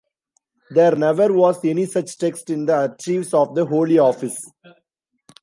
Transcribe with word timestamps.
There 0.71 0.95
never 0.95 1.31
was 1.31 1.63
any 1.63 1.85
such 1.85 2.17
text 2.17 2.49
in 2.49 2.65
the 2.65 2.75
archives 2.75 3.35
of 3.35 3.53
the 3.53 3.67
Holy 3.67 3.99
Office. 3.99 4.49